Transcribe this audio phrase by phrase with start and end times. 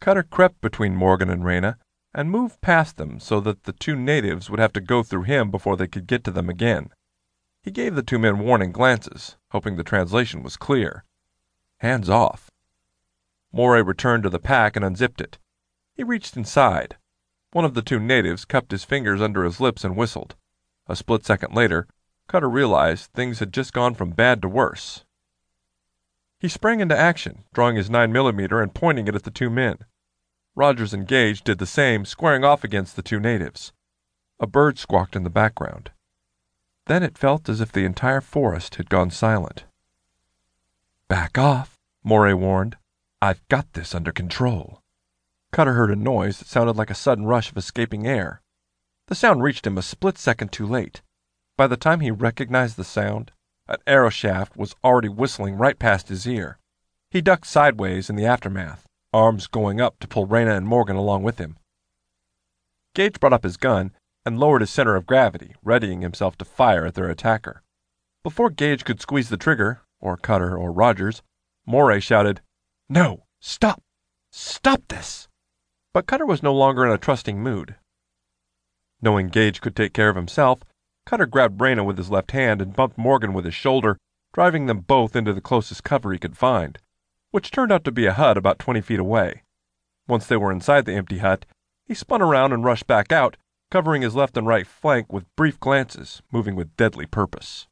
[0.00, 1.78] Cutter crept between Morgan and Reyna
[2.14, 5.50] and moved past them so that the two natives would have to go through him
[5.50, 6.90] before they could get to them again.
[7.62, 11.04] He gave the two men warning glances, hoping the translation was clear.
[11.78, 12.50] Hands off.
[13.52, 15.38] Moray returned to the pack and unzipped it.
[15.94, 16.96] He reached inside.
[17.52, 20.36] One of the two natives cupped his fingers under his lips and whistled.
[20.86, 21.86] A split second later,
[22.28, 25.04] Cutter realized things had just gone from bad to worse.
[26.40, 29.78] He sprang into action, drawing his 9mm and pointing it at the two men.
[30.54, 33.72] Rogers and Gage did the same, squaring off against the two natives.
[34.40, 35.90] A bird squawked in the background.
[36.86, 39.64] Then it felt as if the entire forest had gone silent.
[41.08, 42.76] Back off, Moray warned.
[43.20, 44.80] I've got this under control.
[45.50, 48.42] Cutter heard a noise that sounded like a sudden rush of escaping air.
[49.08, 51.02] The sound reached him a split second too late.
[51.56, 53.32] By the time he recognized the sound,
[53.68, 56.58] an arrow shaft was already whistling right past his ear.
[57.10, 61.22] He ducked sideways in the aftermath, arms going up to pull Reyna and Morgan along
[61.22, 61.56] with him.
[62.94, 63.92] Gage brought up his gun
[64.24, 67.62] and lowered his center of gravity, readying himself to fire at their attacker.
[68.22, 71.22] Before Gage could squeeze the trigger, or Cutter or Rogers,
[71.64, 72.40] Moray shouted,
[72.88, 73.24] No!
[73.40, 73.82] Stop!
[74.32, 75.28] Stop this!
[75.94, 77.76] But Cutter was no longer in a trusting mood.
[79.00, 80.62] Knowing Gage could take care of himself,
[81.08, 83.96] Cutter grabbed Reyna with his left hand and bumped Morgan with his shoulder,
[84.34, 86.78] driving them both into the closest cover he could find,
[87.30, 89.42] which turned out to be a hut about twenty feet away.
[90.06, 91.46] Once they were inside the empty hut,
[91.86, 93.38] he spun around and rushed back out,
[93.70, 97.66] covering his left and right flank with brief glances, moving with deadly purpose.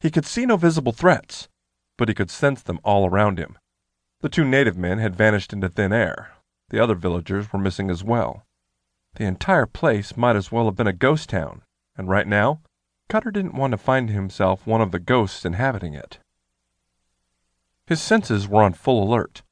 [0.00, 1.50] He could see no visible threats,
[1.98, 3.58] but he could sense them all around him.
[4.22, 6.32] The two native men had vanished into thin air.
[6.70, 8.46] The other villagers were missing as well.
[9.16, 11.60] The entire place might as well have been a ghost town,
[11.96, 12.60] and right now,
[13.08, 16.18] Cutter didn't want to find himself one of the ghosts inhabiting it.
[17.86, 19.42] His senses were on full alert.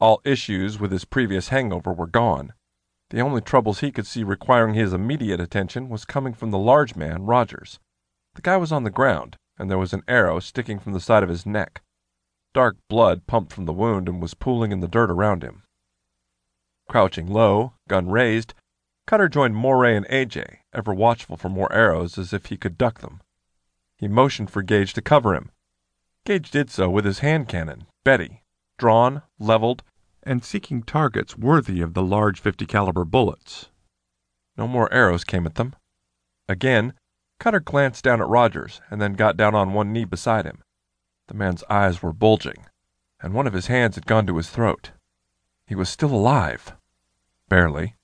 [0.00, 2.52] All issues with his previous hangover were gone.
[3.10, 6.96] The only troubles he could see requiring his immediate attention was coming from the large
[6.96, 7.78] man, Rogers.
[8.34, 11.22] The guy was on the ground, and there was an arrow sticking from the side
[11.22, 11.80] of his neck.
[12.52, 15.62] Dark blood pumped from the wound and was pooling in the dirt around him.
[16.88, 18.54] Crouching low, gun raised,
[19.06, 23.00] Cutter joined Moray and AJ, ever watchful for more arrows as if he could duck
[23.00, 23.20] them.
[23.96, 25.50] He motioned for Gage to cover him.
[26.24, 28.42] Gage did so with his hand cannon, Betty,
[28.78, 29.82] drawn, leveled,
[30.22, 33.70] and seeking targets worthy of the large 50 caliber bullets.
[34.56, 35.74] No more arrows came at them.
[36.48, 36.94] Again,
[37.38, 40.62] Cutter glanced down at Rogers and then got down on one knee beside him.
[41.28, 42.66] The man's eyes were bulging,
[43.20, 44.92] and one of his hands had gone to his throat.
[45.66, 46.72] He was still alive.
[47.48, 47.96] Barely.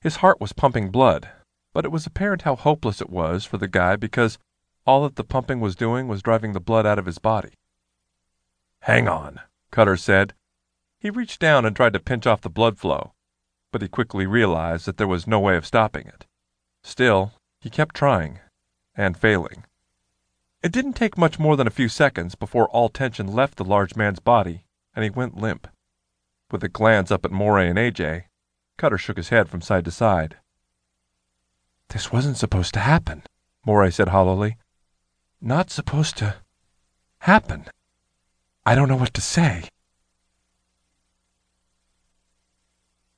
[0.00, 1.28] His heart was pumping blood,
[1.72, 4.38] but it was apparent how hopeless it was for the guy because
[4.86, 7.52] all that the pumping was doing was driving the blood out of his body.
[8.80, 9.40] Hang on,
[9.70, 10.34] Cutter said.
[10.98, 13.12] He reached down and tried to pinch off the blood flow,
[13.70, 16.26] but he quickly realized that there was no way of stopping it.
[16.82, 18.40] Still, he kept trying,
[18.96, 19.64] and failing.
[20.62, 23.96] It didn't take much more than a few seconds before all tension left the large
[23.96, 25.68] man's body, and he went limp.
[26.50, 28.24] With a glance up at Moray and AJ,
[28.78, 30.36] Cutter shook his head from side to side.
[31.92, 33.22] This wasn't supposed to happen,
[33.66, 34.56] Moray said hollowly.
[35.42, 36.36] Not supposed to
[37.18, 37.66] happen.
[38.64, 39.68] I don't know what to say.